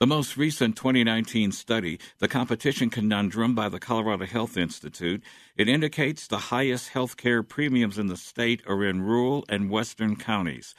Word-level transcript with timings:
The 0.00 0.06
most 0.06 0.38
recent 0.38 0.76
2019 0.76 1.52
study, 1.52 2.00
The 2.20 2.26
Competition 2.26 2.88
Conundrum 2.88 3.54
by 3.54 3.68
the 3.68 3.78
Colorado 3.78 4.24
Health 4.24 4.56
Institute, 4.56 5.22
it 5.58 5.68
indicates 5.68 6.26
the 6.26 6.48
highest 6.48 6.88
health 6.88 7.18
care 7.18 7.42
premiums 7.42 7.98
in 7.98 8.06
the 8.06 8.16
state 8.16 8.62
are 8.66 8.82
in 8.82 9.02
rural 9.02 9.44
and 9.50 9.68
western 9.68 10.16
counties. 10.16 10.74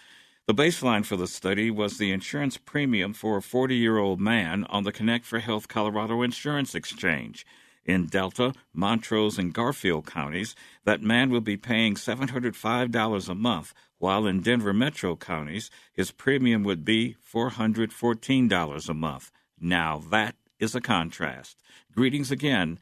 The 0.47 0.55
baseline 0.55 1.05
for 1.05 1.17
the 1.17 1.27
study 1.27 1.69
was 1.69 1.99
the 1.99 2.11
insurance 2.11 2.57
premium 2.57 3.13
for 3.13 3.37
a 3.37 3.43
40 3.43 3.75
year 3.75 3.99
old 3.99 4.19
man 4.19 4.65
on 4.71 4.85
the 4.85 4.91
Connect 4.91 5.23
for 5.23 5.37
Health 5.37 5.67
Colorado 5.67 6.23
Insurance 6.23 6.73
Exchange. 6.73 7.45
In 7.85 8.07
Delta, 8.07 8.53
Montrose, 8.73 9.37
and 9.37 9.53
Garfield 9.53 10.07
counties, 10.07 10.55
that 10.83 11.03
man 11.03 11.29
will 11.29 11.41
be 11.41 11.57
paying 11.57 11.93
$705 11.93 13.29
a 13.29 13.35
month, 13.35 13.75
while 14.01 14.25
in 14.25 14.41
Denver 14.41 14.73
metro 14.73 15.15
counties, 15.15 15.69
his 15.93 16.09
premium 16.09 16.63
would 16.63 16.83
be 16.83 17.15
$414 17.31 18.89
a 18.89 18.93
month. 18.95 19.31
Now 19.59 20.01
that 20.09 20.35
is 20.59 20.73
a 20.73 20.81
contrast. 20.81 21.61
Greetings 21.93 22.31
again. 22.31 22.79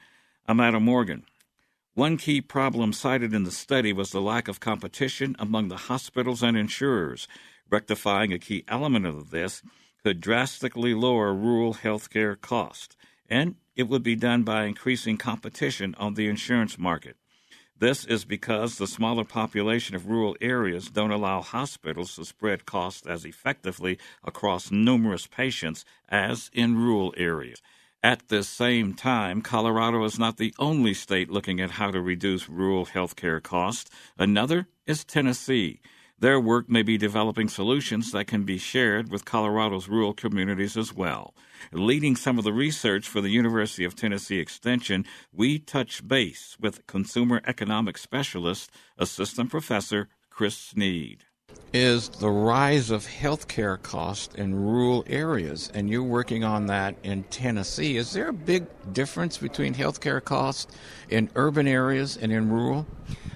I'm 0.47 0.61
Adam 0.61 0.83
Morgan. 0.83 1.25
One 1.93 2.15
key 2.15 2.39
problem 2.39 2.93
cited 2.93 3.33
in 3.33 3.43
the 3.43 3.51
study 3.51 3.91
was 3.91 4.11
the 4.11 4.21
lack 4.21 4.47
of 4.47 4.61
competition 4.61 5.35
among 5.37 5.67
the 5.67 5.89
hospitals 5.91 6.41
and 6.41 6.55
insurers. 6.55 7.27
Rectifying 7.69 8.31
a 8.31 8.39
key 8.39 8.63
element 8.69 9.05
of 9.05 9.31
this 9.31 9.61
could 10.01 10.21
drastically 10.21 10.93
lower 10.93 11.33
rural 11.33 11.73
health 11.73 12.09
care 12.09 12.37
costs, 12.37 12.95
and 13.29 13.55
it 13.75 13.89
would 13.89 14.03
be 14.03 14.15
done 14.15 14.43
by 14.43 14.63
increasing 14.63 15.17
competition 15.17 15.95
on 15.97 16.13
the 16.13 16.29
insurance 16.29 16.79
market. 16.79 17.17
This 17.79 18.03
is 18.03 18.25
because 18.25 18.77
the 18.77 18.87
smaller 18.87 19.23
population 19.23 19.95
of 19.95 20.09
rural 20.09 20.35
areas 20.41 20.89
don't 20.89 21.11
allow 21.11 21.41
hospitals 21.41 22.15
to 22.15 22.25
spread 22.25 22.65
costs 22.65 23.07
as 23.07 23.23
effectively 23.23 23.97
across 24.21 24.69
numerous 24.69 25.27
patients 25.27 25.85
as 26.09 26.51
in 26.53 26.75
rural 26.75 27.13
areas. 27.15 27.61
At 28.03 28.27
the 28.27 28.43
same 28.43 28.95
time, 28.95 29.41
Colorado 29.41 30.03
is 30.03 30.19
not 30.19 30.35
the 30.35 30.53
only 30.59 30.93
state 30.93 31.29
looking 31.29 31.61
at 31.61 31.71
how 31.71 31.91
to 31.91 32.01
reduce 32.01 32.49
rural 32.49 32.83
health 32.83 33.15
care 33.15 33.39
costs. 33.39 33.89
Another 34.17 34.67
is 34.85 35.05
Tennessee. 35.05 35.79
Their 36.21 36.39
work 36.39 36.69
may 36.69 36.83
be 36.83 36.97
developing 36.97 37.47
solutions 37.47 38.11
that 38.11 38.27
can 38.27 38.43
be 38.43 38.57
shared 38.57 39.09
with 39.09 39.23
Colorado's 39.23 39.87
rural 39.87 40.13
communities 40.13 40.75
as 40.75 40.93
well. 40.93 41.33
Leading 41.71 42.17
some 42.17 42.37
of 42.37 42.43
the 42.43 42.51
research 42.51 43.07
for 43.07 43.21
the 43.21 43.29
University 43.29 43.85
of 43.85 43.95
Tennessee 43.95 44.39
Extension, 44.39 45.05
we 45.31 45.59
touch 45.59 46.05
base 46.05 46.57
with 46.59 46.85
consumer 46.87 47.41
economics 47.47 48.01
specialist, 48.01 48.69
assistant 48.97 49.49
professor 49.49 50.09
Chris 50.29 50.57
Sneed 50.57 51.23
is 51.73 52.09
the 52.09 52.29
rise 52.29 52.89
of 52.89 53.05
healthcare 53.05 53.81
costs 53.81 54.33
in 54.35 54.55
rural 54.55 55.03
areas, 55.07 55.71
and 55.73 55.89
you're 55.89 56.03
working 56.03 56.43
on 56.43 56.65
that 56.67 56.95
in 57.03 57.23
Tennessee. 57.23 57.97
Is 57.97 58.13
there 58.13 58.29
a 58.29 58.33
big 58.33 58.65
difference 58.91 59.37
between 59.37 59.75
healthcare 59.75 60.23
costs 60.23 60.75
in 61.09 61.29
urban 61.35 61.67
areas 61.67 62.17
and 62.17 62.31
in 62.31 62.49
rural? 62.49 62.87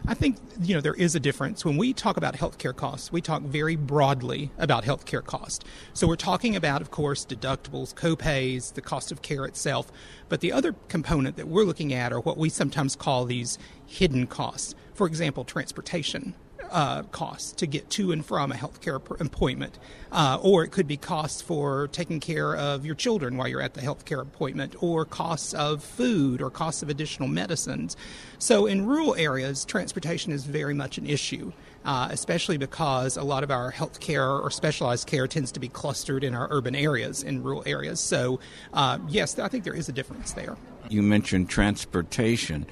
I 0.06 0.16
think 0.16 0.38
you 0.60 0.76
know 0.76 0.82
there 0.82 0.96
is 0.96 1.16
a 1.16 1.20
difference. 1.20 1.64
When 1.64 1.78
we 1.78 1.94
talk 1.94 2.18
about 2.18 2.36
healthcare 2.36 2.76
costs, 2.76 3.12
we 3.12 3.22
talk 3.22 3.44
very 3.44 3.76
broadly 3.76 4.52
about 4.58 4.84
healthcare 4.84 5.24
costs. 5.24 5.64
So 5.94 6.08
we're 6.08 6.16
talking 6.16 6.56
about, 6.56 6.82
of 6.82 6.92
course, 6.92 7.26
deductibles, 7.26 7.94
copays, 7.94 8.74
the 8.74 8.82
cost 8.82 9.12
of 9.12 9.22
care 9.22 9.46
itself. 9.46 9.92
But 10.28 10.42
the 10.42 10.52
other 10.52 10.74
component 10.90 11.38
that 11.38 11.48
we're 11.48 11.64
looking 11.64 11.94
at 11.94 12.12
are 12.12 12.20
what 12.20 12.38
we 12.38 12.50
sometimes 12.50 12.96
call 12.96 13.26
these 13.26 13.58
hidden 13.86 14.28
costs. 14.28 14.76
For 14.94 15.08
example, 15.08 15.46
transportation 15.46 16.36
uh, 16.74 17.04
costs 17.04 17.52
to 17.54 17.68
get 17.68 17.90
to 17.92 18.12
and 18.12 18.26
from 18.26 18.52
a 18.52 18.56
healthcare 18.56 18.96
appointment, 19.22 19.78
uh, 20.12 20.40
or 20.42 20.64
it 20.64 20.72
could 20.72 20.88
be 20.88 20.98
costs 20.98 21.42
for 21.42 21.88
taking 21.90 22.20
care 22.20 22.56
of 22.56 22.86
your 22.86 22.96
children 22.96 23.38
while 23.38 23.48
you're 23.48 23.62
at 23.62 23.76
the 23.76 23.82
healthcare 23.82 24.22
appointment, 24.22 24.76
or 24.82 25.06
costs 25.06 25.54
of 25.54 25.84
food, 25.84 26.42
or 26.42 26.50
costs 26.50 26.82
of 26.82 26.90
additional 26.90 27.30
medicines. 27.30 27.96
So, 28.40 28.66
in 28.66 28.86
rural 28.86 29.16
areas, 29.16 29.64
transportation 29.64 30.32
is 30.32 30.44
very 30.46 30.74
much 30.74 30.98
an 30.98 31.06
issue. 31.06 31.54
Uh, 31.86 32.08
especially 32.12 32.56
because 32.56 33.18
a 33.18 33.24
lot 33.24 33.44
of 33.44 33.52
our 33.52 33.70
healthcare 33.70 34.42
or 34.42 34.50
specialized 34.50 35.06
care 35.06 35.28
tends 35.28 35.52
to 35.52 35.60
be 35.60 35.68
clustered 35.68 36.24
in 36.24 36.34
our 36.34 36.48
urban 36.50 36.76
areas, 36.76 37.24
in 37.24 37.44
rural 37.44 37.62
areas. 37.66 38.00
So, 38.00 38.40
uh, 38.72 39.00
yes, 39.10 39.38
I 39.38 39.50
think 39.50 39.66
there 39.66 39.74
is 39.74 39.90
a 39.90 39.92
difference 39.92 40.32
there. 40.32 40.56
You 40.88 41.02
mentioned 41.02 41.50
transportation 41.50 42.68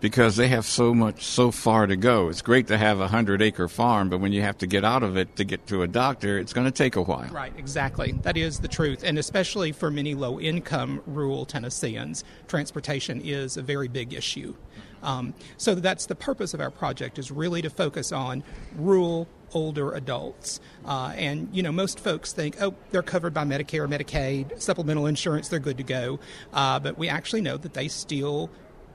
because 0.00 0.36
they 0.36 0.48
have 0.48 0.64
so 0.64 0.94
much, 0.94 1.24
so 1.24 1.50
far 1.50 1.86
to 1.86 1.96
go. 1.96 2.28
It's 2.28 2.42
great 2.42 2.66
to 2.68 2.78
have 2.78 3.00
a 3.00 3.08
hundred 3.08 3.42
acre 3.42 3.68
farm, 3.68 4.08
but 4.08 4.18
when 4.18 4.32
you 4.32 4.42
have 4.42 4.58
to 4.58 4.66
get 4.66 4.84
out 4.84 5.02
of 5.02 5.16
it 5.16 5.36
to 5.36 5.44
get 5.44 5.66
to 5.68 5.82
a 5.82 5.88
doctor, 5.88 6.38
it's 6.38 6.52
going 6.52 6.66
to 6.66 6.72
take 6.72 6.96
a 6.96 7.02
while. 7.02 7.28
Right, 7.30 7.52
exactly. 7.56 8.12
That 8.22 8.36
is 8.36 8.60
the 8.60 8.68
truth. 8.68 9.02
And 9.04 9.18
especially 9.18 9.72
for 9.72 9.90
many 9.90 10.14
low 10.14 10.40
income 10.40 11.02
rural 11.06 11.44
Tennesseans, 11.44 12.24
transportation 12.48 13.20
is 13.20 13.56
a 13.56 13.62
very 13.62 13.88
big 13.88 14.12
issue. 14.12 14.54
Um, 15.02 15.34
so 15.56 15.74
that's 15.74 16.06
the 16.06 16.14
purpose 16.14 16.54
of 16.54 16.60
our 16.60 16.70
project 16.70 17.18
is 17.18 17.30
really 17.30 17.62
to 17.62 17.70
focus 17.70 18.12
on 18.12 18.42
rural 18.76 19.28
older 19.52 19.92
adults. 19.92 20.60
Uh, 20.84 21.12
and, 21.16 21.48
you 21.52 21.62
know, 21.62 21.72
most 21.72 21.98
folks 21.98 22.32
think, 22.32 22.60
oh, 22.60 22.74
they're 22.90 23.02
covered 23.02 23.34
by 23.34 23.44
Medicare, 23.44 23.88
Medicaid, 23.88 24.60
supplemental 24.60 25.06
insurance, 25.06 25.48
they're 25.48 25.58
good 25.58 25.78
to 25.78 25.82
go. 25.82 26.20
Uh, 26.52 26.78
but 26.78 26.98
we 26.98 27.08
actually 27.08 27.40
know 27.40 27.56
that 27.56 27.74
they 27.74 27.88
still 27.88 28.50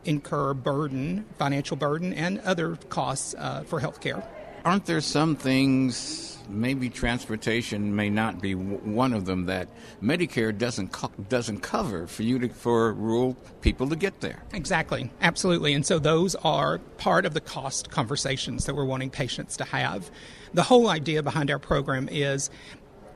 incur 0.05 0.53
burden, 0.53 1.25
financial 1.37 1.77
burden, 1.77 2.13
and 2.13 2.39
other 2.41 2.77
costs 2.89 3.35
uh, 3.37 3.63
for 3.63 3.79
health 3.79 4.01
care. 4.01 4.23
Aren't 4.63 4.87
there 4.87 5.01
some 5.01 5.35
things, 5.35 6.39
maybe 6.49 6.89
transportation 6.89 7.95
may 7.95 8.09
not 8.09 8.41
be 8.41 8.55
one 8.55 9.13
of 9.13 9.25
them, 9.25 9.45
that 9.45 9.67
Medicare 10.01 10.57
doesn't 10.57 10.91
co- 10.91 11.11
doesn't 11.29 11.59
cover 11.59 12.07
for 12.07 12.23
you 12.23 12.39
to, 12.39 12.49
for 12.49 12.93
rural 12.93 13.35
people 13.61 13.87
to 13.89 13.95
get 13.95 14.21
there? 14.21 14.41
Exactly, 14.53 15.11
absolutely. 15.21 15.73
And 15.73 15.85
so 15.85 15.99
those 15.99 16.33
are 16.35 16.79
part 16.97 17.27
of 17.27 17.35
the 17.35 17.41
cost 17.41 17.91
conversations 17.91 18.65
that 18.65 18.75
we're 18.75 18.85
wanting 18.85 19.11
patients 19.11 19.55
to 19.57 19.65
have. 19.65 20.09
The 20.55 20.63
whole 20.63 20.89
idea 20.89 21.21
behind 21.21 21.51
our 21.51 21.59
program 21.59 22.09
is 22.09 22.49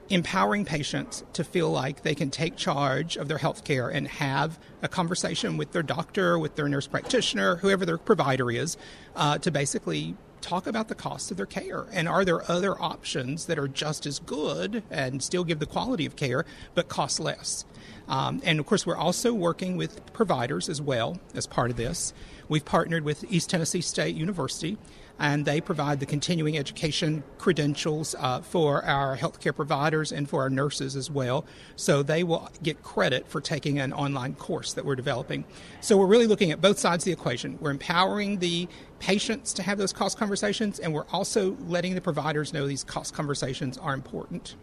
empowering 0.09 0.65
patients 0.65 1.23
to 1.33 1.43
feel 1.43 1.69
like 1.69 2.01
they 2.01 2.15
can 2.15 2.31
take 2.31 2.55
charge 2.55 3.15
of 3.15 3.27
their 3.27 3.37
health 3.37 3.63
care 3.63 3.89
and 3.89 4.07
have 4.07 4.59
a 4.81 4.87
conversation 4.87 5.57
with 5.57 5.71
their 5.71 5.83
doctor, 5.83 6.39
with 6.39 6.55
their 6.55 6.67
nurse 6.67 6.87
practitioner, 6.87 7.57
whoever 7.57 7.85
their 7.85 7.97
provider 7.97 8.49
is, 8.49 8.77
uh, 9.15 9.37
to 9.37 9.51
basically 9.51 10.15
talk 10.41 10.67
about 10.67 10.87
the 10.87 10.95
cost 10.95 11.31
of 11.31 11.37
their 11.37 11.45
care 11.45 11.85
and 11.91 12.07
are 12.07 12.23
there 12.23 12.49
other 12.49 12.81
options 12.81 13.47
that 13.47 13.59
are 13.59 13.67
just 13.67 14.05
as 14.05 14.19
good 14.19 14.81
and 14.89 15.21
still 15.21 15.43
give 15.43 15.59
the 15.59 15.65
quality 15.65 16.05
of 16.05 16.15
care 16.15 16.45
but 16.75 16.87
cost 16.87 17.19
less. 17.19 17.65
Um, 18.07 18.41
and 18.43 18.59
of 18.59 18.65
course, 18.65 18.85
we're 18.85 18.97
also 18.97 19.33
working 19.33 19.77
with 19.77 20.13
providers 20.13 20.69
as 20.69 20.81
well 20.81 21.19
as 21.35 21.45
part 21.45 21.69
of 21.71 21.77
this. 21.77 22.13
We've 22.47 22.65
partnered 22.65 23.03
with 23.03 23.25
East 23.31 23.49
Tennessee 23.49 23.81
State 23.81 24.15
University 24.15 24.77
and 25.19 25.46
they 25.46 25.59
provide 25.59 26.00
the 26.00 26.06
continuing 26.06 26.57
education 26.57 27.24
credentials 27.38 28.16
uh, 28.18 28.41
for 28.41 28.84
our 28.85 29.18
healthcare 29.18 29.53
providers 29.53 30.12
and 30.12 30.30
for 30.30 30.41
our 30.41 30.50
nurses 30.50 30.96
as 30.96 31.12
well. 31.12 31.46
So 31.75 32.02
they 32.02 32.24
will 32.24 32.50
get 32.63 32.81
credit 32.84 33.28
for 33.28 33.41
taking 33.41 33.80
an 33.80 33.91
online 33.91 34.35
course 34.35 34.74
that 34.74 34.85
we're 34.85 34.96
developing. 34.96 35.44
So 35.81 35.97
we're 35.97 36.07
really 36.07 36.28
looking 36.28 36.52
at 36.52 36.62
both 36.62 36.80
sides 36.80 37.03
of 37.03 37.06
the 37.06 37.12
equation. 37.12 37.57
We're 37.59 37.72
empowering 37.72 38.40
the 38.40 38.68
patients 39.00 39.53
to 39.53 39.63
have 39.63 39.78
those 39.78 39.94
cost 39.94 40.18
conversations, 40.18 40.80
and 40.80 40.94
we're 40.94 41.07
also 41.12 41.57
letting 41.68 41.96
the 41.96 42.01
providers 42.01 42.53
know 42.53 42.68
these 42.68 42.84
cost 42.84 43.13
conversations 43.13 43.78
are 43.78 43.94
important. 43.94 44.56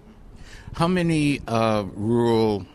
How 0.74 0.88
many 0.88 1.40
uh, 1.46 1.84
rural 1.94 2.66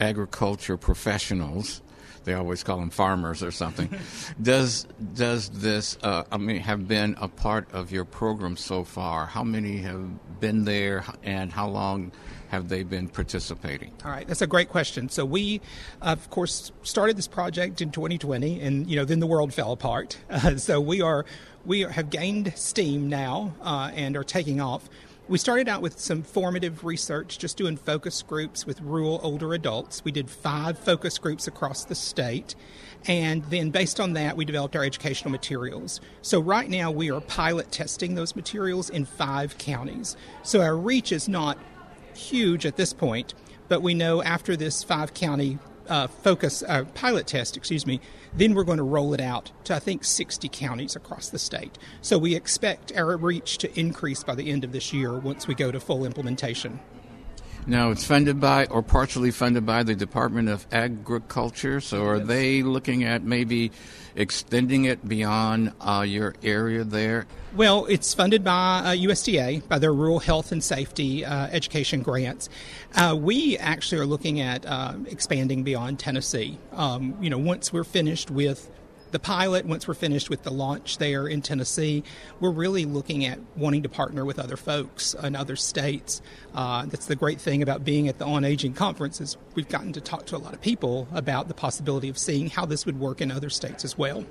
agriculture 0.00 0.76
professionals 0.76 1.82
they 2.24 2.34
always 2.34 2.62
call 2.62 2.78
them 2.78 2.90
farmers 2.90 3.42
or 3.42 3.50
something. 3.50 3.88
does 4.42 4.86
does 5.14 5.48
this 5.50 5.98
uh, 6.02 6.24
I 6.30 6.38
mean 6.38 6.60
have 6.60 6.88
been 6.88 7.16
a 7.20 7.28
part 7.28 7.68
of 7.72 7.92
your 7.92 8.04
program 8.04 8.56
so 8.56 8.84
far? 8.84 9.26
How 9.26 9.44
many 9.44 9.78
have 9.78 10.40
been 10.40 10.64
there, 10.64 11.04
and 11.22 11.52
how 11.52 11.68
long 11.68 12.12
have 12.48 12.68
they 12.68 12.82
been 12.82 13.08
participating? 13.08 13.92
All 14.04 14.10
right, 14.10 14.28
that's 14.28 14.42
a 14.42 14.46
great 14.46 14.68
question. 14.68 15.08
So 15.08 15.24
we, 15.24 15.62
of 16.02 16.28
course, 16.28 16.70
started 16.82 17.16
this 17.16 17.28
project 17.28 17.80
in 17.80 17.90
2020, 17.90 18.60
and 18.60 18.88
you 18.88 18.96
know 18.96 19.04
then 19.04 19.20
the 19.20 19.26
world 19.26 19.54
fell 19.54 19.72
apart. 19.72 20.18
Uh, 20.30 20.56
so 20.56 20.80
we 20.80 21.00
are 21.00 21.24
we 21.64 21.80
have 21.80 22.10
gained 22.10 22.52
steam 22.56 23.08
now 23.08 23.54
uh, 23.62 23.90
and 23.94 24.16
are 24.16 24.24
taking 24.24 24.60
off. 24.60 24.88
We 25.28 25.38
started 25.38 25.68
out 25.68 25.82
with 25.82 26.00
some 26.00 26.24
formative 26.24 26.84
research, 26.84 27.38
just 27.38 27.56
doing 27.56 27.76
focus 27.76 28.22
groups 28.22 28.66
with 28.66 28.80
rural 28.80 29.20
older 29.22 29.54
adults. 29.54 30.04
We 30.04 30.10
did 30.10 30.28
five 30.28 30.76
focus 30.76 31.16
groups 31.16 31.46
across 31.46 31.84
the 31.84 31.94
state. 31.94 32.56
And 33.06 33.44
then, 33.44 33.70
based 33.70 34.00
on 34.00 34.14
that, 34.14 34.36
we 34.36 34.44
developed 34.44 34.74
our 34.74 34.84
educational 34.84 35.30
materials. 35.30 36.00
So, 36.22 36.40
right 36.40 36.68
now, 36.68 36.90
we 36.90 37.10
are 37.12 37.20
pilot 37.20 37.70
testing 37.70 38.16
those 38.16 38.34
materials 38.34 38.90
in 38.90 39.04
five 39.04 39.56
counties. 39.58 40.16
So, 40.42 40.60
our 40.60 40.76
reach 40.76 41.12
is 41.12 41.28
not 41.28 41.56
huge 42.14 42.66
at 42.66 42.76
this 42.76 42.92
point, 42.92 43.34
but 43.68 43.80
we 43.80 43.94
know 43.94 44.22
after 44.22 44.56
this 44.56 44.82
five 44.82 45.14
county 45.14 45.58
uh, 45.88 46.06
focus 46.06 46.62
uh, 46.66 46.84
pilot 46.94 47.26
test, 47.26 47.56
excuse 47.56 47.86
me, 47.86 48.00
then 48.34 48.54
we're 48.54 48.64
going 48.64 48.78
to 48.78 48.82
roll 48.82 49.14
it 49.14 49.20
out 49.20 49.52
to 49.64 49.74
I 49.74 49.78
think 49.78 50.04
60 50.04 50.48
counties 50.48 50.96
across 50.96 51.28
the 51.28 51.38
state. 51.38 51.78
So 52.00 52.18
we 52.18 52.34
expect 52.34 52.92
our 52.96 53.16
reach 53.16 53.58
to 53.58 53.78
increase 53.78 54.24
by 54.24 54.34
the 54.34 54.50
end 54.50 54.64
of 54.64 54.72
this 54.72 54.92
year 54.92 55.18
once 55.18 55.46
we 55.46 55.54
go 55.54 55.72
to 55.72 55.80
full 55.80 56.04
implementation. 56.04 56.80
Now, 57.66 57.92
it's 57.92 58.04
funded 58.04 58.40
by 58.40 58.66
or 58.66 58.82
partially 58.82 59.30
funded 59.30 59.64
by 59.64 59.84
the 59.84 59.94
Department 59.94 60.48
of 60.48 60.66
Agriculture. 60.72 61.80
So, 61.80 62.04
are 62.06 62.16
yes. 62.16 62.26
they 62.26 62.62
looking 62.62 63.04
at 63.04 63.22
maybe 63.22 63.70
extending 64.16 64.84
it 64.86 65.06
beyond 65.06 65.72
uh, 65.80 66.04
your 66.06 66.34
area 66.42 66.82
there? 66.82 67.26
Well, 67.54 67.86
it's 67.86 68.14
funded 68.14 68.42
by 68.42 68.80
uh, 68.84 68.96
USDA, 68.96 69.68
by 69.68 69.78
their 69.78 69.92
Rural 69.92 70.18
Health 70.18 70.52
and 70.52 70.62
Safety 70.62 71.24
uh, 71.24 71.46
Education 71.48 72.02
grants. 72.02 72.48
Uh, 72.94 73.16
we 73.18 73.56
actually 73.58 74.00
are 74.00 74.06
looking 74.06 74.40
at 74.40 74.66
uh, 74.66 74.94
expanding 75.06 75.62
beyond 75.62 75.98
Tennessee. 75.98 76.58
Um, 76.72 77.16
you 77.20 77.30
know, 77.30 77.38
once 77.38 77.72
we're 77.72 77.84
finished 77.84 78.30
with 78.30 78.70
the 79.12 79.18
pilot, 79.18 79.64
once 79.66 79.86
we're 79.86 79.94
finished 79.94 80.28
with 80.28 80.42
the 80.42 80.50
launch 80.50 80.98
there 80.98 81.26
in 81.26 81.42
Tennessee, 81.42 82.02
we're 82.40 82.50
really 82.50 82.84
looking 82.84 83.24
at 83.24 83.38
wanting 83.56 83.82
to 83.84 83.88
partner 83.88 84.24
with 84.24 84.38
other 84.38 84.56
folks 84.56 85.14
in 85.14 85.36
other 85.36 85.54
states. 85.54 86.20
Uh, 86.54 86.86
that's 86.86 87.06
the 87.06 87.16
great 87.16 87.40
thing 87.40 87.62
about 87.62 87.84
being 87.84 88.08
at 88.08 88.18
the 88.18 88.24
On 88.24 88.44
Aging 88.44 88.74
conference 88.74 89.20
is 89.20 89.36
we've 89.54 89.68
gotten 89.68 89.92
to 89.92 90.00
talk 90.00 90.26
to 90.26 90.36
a 90.36 90.38
lot 90.38 90.54
of 90.54 90.60
people 90.60 91.06
about 91.12 91.48
the 91.48 91.54
possibility 91.54 92.08
of 92.08 92.18
seeing 92.18 92.50
how 92.50 92.66
this 92.66 92.84
would 92.86 92.98
work 92.98 93.20
in 93.20 93.30
other 93.30 93.50
states 93.50 93.84
as 93.84 93.96
well. 93.96 94.24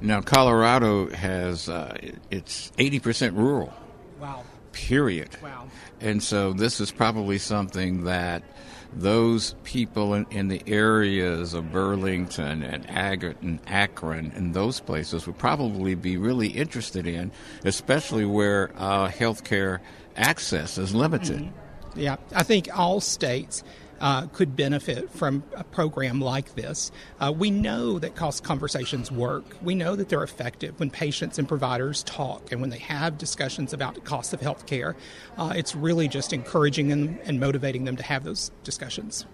Now, 0.00 0.22
Colorado 0.22 1.10
has 1.10 1.68
uh, 1.68 1.94
it's 2.30 2.72
eighty 2.78 3.00
percent 3.00 3.36
rural. 3.36 3.72
Wow. 4.18 4.44
Period. 4.72 5.36
Wow. 5.42 5.68
And 6.00 6.22
so 6.22 6.52
this 6.54 6.80
is 6.80 6.90
probably 6.90 7.36
something 7.38 8.04
that 8.04 8.42
those 8.92 9.54
people 9.64 10.14
in, 10.14 10.26
in 10.30 10.48
the 10.48 10.62
areas 10.66 11.54
of 11.54 11.72
Burlington 11.72 12.62
and 12.62 12.88
Agate 12.90 13.40
and 13.40 13.60
Akron 13.66 14.32
and 14.34 14.54
those 14.54 14.80
places 14.80 15.26
would 15.26 15.38
probably 15.38 15.94
be 15.94 16.16
really 16.16 16.48
interested 16.48 17.06
in, 17.06 17.30
especially 17.64 18.24
where 18.24 18.70
uh, 18.76 19.08
healthcare 19.08 19.80
access 20.16 20.78
is 20.78 20.94
limited. 20.94 21.40
Mm-hmm. 21.40 22.00
Yeah, 22.00 22.16
I 22.34 22.42
think 22.42 22.68
all 22.76 23.00
states 23.00 23.64
uh, 24.00 24.26
could 24.28 24.56
benefit 24.56 25.10
from 25.10 25.42
a 25.54 25.64
program 25.64 26.20
like 26.20 26.54
this. 26.54 26.90
Uh, 27.20 27.32
we 27.36 27.50
know 27.50 27.98
that 27.98 28.14
cost 28.14 28.42
conversations 28.44 29.10
work. 29.10 29.56
We 29.62 29.74
know 29.74 29.96
that 29.96 30.08
they're 30.08 30.22
effective 30.22 30.78
when 30.80 30.90
patients 30.90 31.38
and 31.38 31.46
providers 31.46 32.02
talk 32.04 32.52
and 32.52 32.60
when 32.60 32.70
they 32.70 32.78
have 32.78 33.18
discussions 33.18 33.72
about 33.72 33.94
the 33.94 34.00
cost 34.00 34.32
of 34.32 34.40
health 34.40 34.66
care. 34.66 34.96
Uh, 35.36 35.52
it's 35.54 35.74
really 35.74 36.08
just 36.08 36.32
encouraging 36.32 36.88
them 36.88 37.18
and 37.24 37.40
motivating 37.40 37.84
them 37.84 37.96
to 37.96 38.02
have 38.02 38.24
those 38.24 38.50
discussions. 38.64 39.26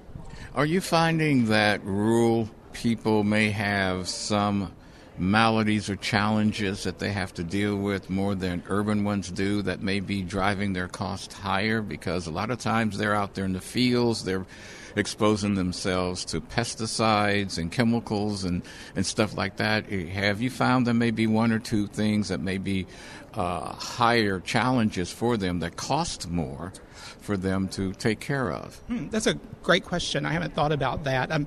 Are 0.55 0.67
you 0.67 0.81
finding 0.81 1.47
that 1.47 1.85
rural 1.85 2.51
people 2.73 3.25
may 3.25 3.51
have 3.51 4.09
some 4.09 4.73
maladies 5.19 5.89
or 5.89 5.97
challenges 5.97 6.85
that 6.85 6.99
they 6.99 7.11
have 7.11 7.33
to 7.35 7.45
deal 7.45 7.77
with 7.77 8.11
more 8.11 8.35
than 8.35 8.63
urban 8.69 9.05
ones 9.05 9.31
do 9.31 9.63
that 9.63 9.81
may 9.81 10.01
be 10.01 10.23
driving 10.23 10.73
their 10.73 10.89
cost 10.89 11.33
higher 11.33 11.81
because 11.83 12.27
a 12.27 12.31
lot 12.31 12.51
of 12.51 12.59
times 12.59 12.99
they're 12.99 13.15
out 13.15 13.35
there 13.35 13.45
in 13.45 13.53
the 13.53 13.61
fields, 13.61 14.25
they're 14.25 14.47
exposing 14.97 15.55
themselves 15.55 16.25
to 16.25 16.41
pesticides 16.41 17.59
and 17.59 17.71
chemicals 17.71 18.45
and, 18.45 18.63
and 18.97 19.05
stuff 19.05 19.37
like 19.37 19.57
that. 19.57 19.91
Have 19.91 20.41
you 20.41 20.51
found 20.51 20.87
there 20.87 20.95
may 20.95 21.11
be 21.11 21.27
one 21.27 21.53
or 21.53 21.59
two 21.59 21.87
things 21.87 22.29
that 22.29 22.41
may 22.41 22.59
be 22.59 22.87
uh, 23.35 23.73
higher 23.75 24.41
challenges 24.41 25.13
for 25.13 25.37
them 25.37 25.61
that 25.61 25.77
cost 25.77 26.29
more 26.31 26.73
for 27.21 27.37
them 27.37 27.69
to 27.69 27.93
take 27.93 28.21
care 28.21 28.51
of? 28.51 28.77
Hmm, 28.89 29.09
that's 29.09 29.27
a 29.27 29.35
great 29.63 29.85
question. 29.85 30.25
I 30.25 30.33
haven't 30.33 30.55
thought 30.55 30.73
about 30.73 31.05
that. 31.05 31.31
Um, 31.31 31.47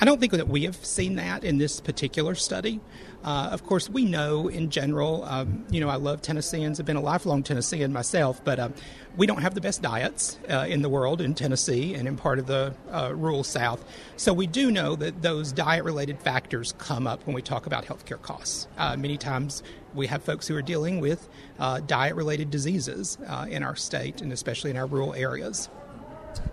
I 0.00 0.04
don't 0.04 0.18
think 0.18 0.32
that 0.32 0.48
we 0.48 0.64
have 0.64 0.76
seen 0.84 1.16
that 1.16 1.44
in 1.44 1.58
this 1.58 1.80
particular 1.80 2.34
study. 2.34 2.80
Uh, 3.24 3.50
of 3.52 3.64
course, 3.64 3.88
we 3.88 4.04
know 4.04 4.48
in 4.48 4.70
general, 4.70 5.24
um, 5.24 5.64
you 5.70 5.80
know, 5.80 5.88
I 5.88 5.94
love 5.96 6.22
Tennesseans. 6.22 6.80
I've 6.80 6.86
been 6.86 6.96
a 6.96 7.00
lifelong 7.02 7.42
Tennessean 7.42 7.92
myself, 7.92 8.42
but 8.44 8.58
uh, 8.58 8.70
we 9.16 9.26
don't 9.26 9.42
have 9.42 9.54
the 9.54 9.60
best 9.60 9.80
diets 9.80 10.38
uh, 10.50 10.66
in 10.68 10.82
the 10.82 10.88
world 10.88 11.20
in 11.20 11.34
Tennessee 11.34 11.94
and 11.94 12.08
in 12.08 12.16
part 12.16 12.40
of 12.40 12.46
the 12.46 12.74
uh, 12.90 13.12
rural 13.14 13.44
South. 13.44 13.84
So 14.16 14.32
we 14.32 14.48
do 14.48 14.72
know 14.72 14.96
that 14.96 15.22
those 15.22 15.52
diet 15.52 15.84
related 15.84 16.18
factors 16.18 16.74
come 16.78 17.06
up 17.06 17.24
when 17.26 17.34
we 17.34 17.42
talk 17.42 17.66
about 17.66 17.84
healthcare 17.84 18.20
costs. 18.20 18.66
Uh, 18.76 18.96
many 18.96 19.16
times 19.16 19.62
we 19.94 20.08
have 20.08 20.24
folks 20.24 20.48
who 20.48 20.56
are 20.56 20.62
dealing 20.62 21.00
with 21.00 21.28
uh, 21.60 21.80
diet 21.80 22.16
related 22.16 22.50
diseases 22.50 23.18
in 23.48 23.62
our 23.62 23.76
state 23.76 24.20
and 24.20 24.32
especially 24.32 24.70
in 24.70 24.76
our 24.76 24.86
rural 24.86 25.14
areas. 25.14 25.68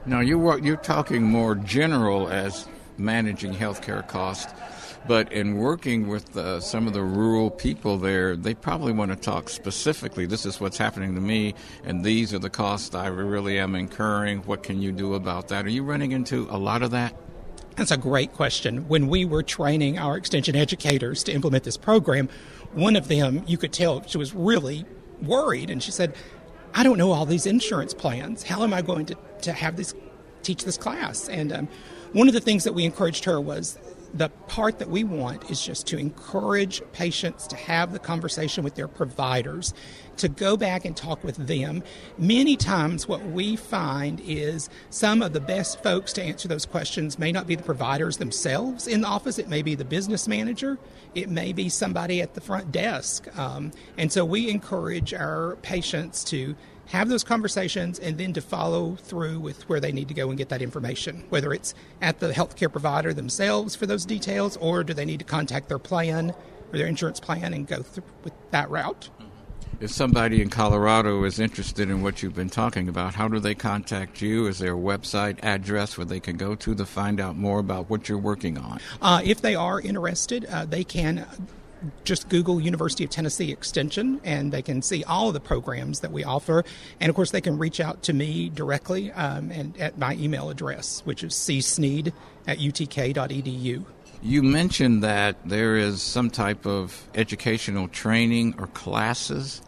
Now, 0.06 0.20
you, 0.20 0.58
you're 0.62 0.76
talking 0.76 1.24
more 1.24 1.56
general 1.56 2.28
as 2.28 2.68
managing 3.00 3.54
healthcare 3.54 4.08
costs. 4.08 4.54
But 5.08 5.32
in 5.32 5.56
working 5.56 6.08
with 6.08 6.36
uh, 6.36 6.60
some 6.60 6.86
of 6.86 6.94
the 6.94 7.02
rural 7.02 7.50
people 7.50 7.98
there, 7.98 8.36
they 8.36 8.54
probably 8.54 8.92
want 8.92 9.12
to 9.12 9.18
talk 9.18 9.50
specifically. 9.50 10.26
This 10.26 10.46
is 10.46 10.60
what's 10.60 10.78
happening 10.78 11.16
to 11.16 11.22
me, 11.22 11.56
and 11.86 12.04
these 12.04 12.34
are 12.34 12.40
the 12.40 12.50
costs 12.50 12.94
I 12.94 13.08
really 13.08 13.58
am 13.58 13.76
incurring. 13.76 14.40
What 14.40 14.62
can 14.62 14.82
you 14.82 14.92
do 14.92 15.14
about 15.14 15.48
that? 15.48 15.66
Are 15.66 15.70
you 15.70 15.84
running 15.84 16.12
into 16.12 16.48
a 16.50 16.58
lot 16.58 16.84
of 16.84 16.92
that? 16.92 17.16
That's 17.78 17.92
a 17.92 17.98
great 17.98 18.34
question. 18.34 18.90
When 18.90 19.08
we 19.08 19.24
were 19.24 19.42
training 19.42 19.98
our 19.98 20.18
extension 20.18 20.56
educators 20.56 21.24
to 21.24 21.32
implement 21.32 21.64
this 21.64 21.78
program, 21.78 22.28
one 22.74 22.98
of 22.98 23.08
them, 23.08 23.44
you 23.48 23.58
could 23.58 23.72
tell 23.72 24.04
she 24.06 24.18
was 24.18 24.36
really 24.36 24.86
worried, 25.22 25.70
and 25.70 25.82
she 25.82 25.92
said, 25.92 26.14
I 26.74 26.84
don't 26.84 26.98
know 26.98 27.14
all 27.14 27.26
these 27.26 27.46
insurance 27.46 27.94
plans. 27.94 28.44
How 28.44 28.64
am 28.64 28.74
I 28.74 28.82
going 28.82 29.06
to, 29.08 29.18
to 29.44 29.54
have 29.54 29.78
this 29.78 29.94
teach 30.44 30.66
this 30.66 30.78
class? 30.78 31.30
And 31.30 31.54
um, 31.54 31.68
one 32.14 32.28
of 32.28 32.34
the 32.34 32.42
things 32.42 32.64
that 32.64 32.74
we 32.74 32.86
encouraged 32.86 33.26
her 33.26 33.40
was 33.40 33.78
the 34.14 34.30
part 34.48 34.80
that 34.80 34.90
we 34.90 35.04
want 35.04 35.50
is 35.52 35.64
just 35.64 35.86
to 35.88 35.98
encourage 35.98 36.82
patients 36.94 37.46
to 37.48 37.56
have 37.56 37.94
the 37.94 38.00
conversation 38.00 38.64
with 38.64 38.76
their 38.76 38.88
providers, 38.88 39.74
to 40.18 40.28
go 40.28 40.58
back 40.58 40.84
and 40.84 40.98
talk 40.98 41.24
with 41.24 41.36
them. 41.36 41.84
Many 42.18 42.58
times, 42.58 43.08
what 43.08 43.24
we 43.28 43.56
find 43.56 44.20
is 44.22 44.70
some 44.90 45.22
of 45.22 45.34
the 45.34 45.40
best 45.40 45.84
folks 45.84 46.12
to 46.14 46.24
answer 46.24 46.48
those 46.48 46.66
questions 46.66 47.20
may 47.20 47.32
not 47.32 47.48
be 47.48 47.56
the 47.56 47.64
providers 47.64 48.18
themselves 48.18 48.88
in 48.88 49.02
the 49.02 49.08
office, 49.08 49.38
it 49.38 49.48
may 49.48 49.62
be 49.62 49.76
the 49.76 49.86
business 49.86 50.28
manager, 50.28 50.78
it 51.16 51.30
may 51.30 51.54
be 51.54 51.70
somebody 51.70 52.22
at 52.22 52.34
the 52.34 52.42
front 52.42 52.72
desk. 52.72 53.28
Um, 53.38 53.72
and 53.98 54.12
so 54.12 54.26
we 54.26 54.50
encourage 54.50 55.14
our 55.14 55.56
patients 55.62 56.24
to 56.26 56.56
have 56.90 57.08
those 57.08 57.24
conversations 57.24 58.00
and 58.00 58.18
then 58.18 58.34
to 58.34 58.42
follow 58.42 58.96
through 58.96 59.40
with 59.40 59.68
where 59.70 59.80
they 59.80 59.92
need 59.92 60.08
to 60.08 60.14
go 60.14 60.30
and 60.30 60.38
get 60.38 60.50
that 60.50 60.62
information, 60.62 61.24
whether 61.30 61.54
it's 61.54 61.74
at 62.02 62.20
the 62.20 62.32
healthcare 62.32 62.72
provider 62.72 63.14
themselves 63.14 63.76
for 63.76 63.86
those 63.86 64.06
details 64.06 64.58
or 64.58 64.84
do 64.84 64.94
they 64.94 65.06
need 65.06 65.20
to 65.20 65.26
contact 65.26 65.70
their 65.70 65.80
plan 65.80 66.34
or 66.72 66.78
their 66.78 66.88
insurance 66.88 67.20
plan 67.20 67.54
and 67.54 67.68
go 67.68 67.82
through 67.82 68.04
with 68.24 68.34
that 68.52 68.70
route. 68.70 69.10
If 69.80 69.92
somebody 69.92 70.42
in 70.42 70.50
Colorado 70.50 71.24
is 71.24 71.40
interested 71.40 71.90
in 71.90 72.02
what 72.02 72.22
you've 72.22 72.36
been 72.36 72.50
talking 72.50 72.90
about, 72.90 73.14
how 73.14 73.30
do 73.30 73.40
they 73.40 73.56
contact 73.56 74.22
you? 74.22 74.48
Is 74.48 74.60
there 74.60 74.74
a 74.74 74.78
website 74.78 75.40
address 75.42 75.98
where 75.98 76.06
they 76.06 76.20
can 76.20 76.36
go 76.36 76.56
to 76.56 76.76
to 76.76 76.86
find 76.86 77.22
out 77.22 77.38
more 77.38 77.60
about 77.60 77.90
what 77.90 78.10
you're 78.10 78.18
working 78.18 78.58
on? 78.58 78.80
Uh, 79.02 79.22
if 79.24 79.42
they 79.42 79.56
are 79.56 79.80
interested, 79.80 80.44
uh, 80.46 80.66
they 80.66 80.84
can 80.84 81.26
just 82.04 82.30
Google 82.30 82.60
University 82.60 83.04
of 83.04 83.10
Tennessee 83.10 83.52
Extension 83.52 84.20
and 84.24 84.52
they 84.52 84.62
can 84.62 84.82
see 84.82 85.04
all 85.04 85.28
of 85.28 85.34
the 85.34 85.40
programs 85.40 86.02
that 86.02 86.12
we 86.12 86.24
offer. 86.24 86.64
And 87.00 87.10
of 87.10 87.16
course, 87.16 87.32
they 87.32 87.42
can 87.42 87.58
reach 87.58 87.80
out 87.80 88.04
to 88.04 88.14
me 88.14 88.50
directly 88.50 89.12
um, 89.12 89.52
and 89.52 89.80
at 89.80 89.98
my 89.98 90.16
email 90.16 90.50
address, 90.50 91.02
which 91.06 91.24
is 91.24 91.34
csneed 91.34 92.14
at 92.48 92.60
utk.edu. 92.60 93.86
You 94.22 94.44
mentioned 94.44 95.04
that 95.04 95.38
there 95.48 95.78
is 95.78 96.02
some 96.02 96.30
type 96.30 96.66
of 96.66 97.08
educational 97.16 97.88
training 97.88 98.56
or 98.58 98.68
classes 98.68 99.62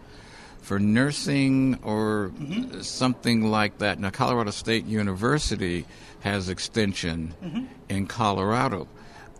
for 0.62 0.78
nursing 0.78 1.80
or 1.84 2.32
mm-hmm. 2.36 2.82
something 2.82 3.50
like 3.50 3.78
that. 3.78 4.00
Now, 4.00 4.10
Colorado 4.10 4.52
State 4.52 4.86
University 4.86 5.86
has 6.20 6.50
extension 6.50 7.34
mm-hmm. 7.42 7.66
in 7.90 8.08
Colorado. 8.08 8.88